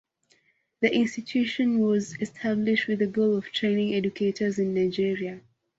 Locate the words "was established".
1.77-2.87